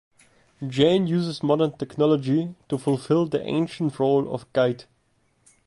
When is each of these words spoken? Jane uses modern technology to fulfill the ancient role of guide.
Jane 0.67 1.05
uses 1.05 1.43
modern 1.43 1.77
technology 1.77 2.55
to 2.69 2.79
fulfill 2.79 3.27
the 3.27 3.39
ancient 3.43 3.99
role 3.99 4.33
of 4.33 4.51
guide. 4.51 4.85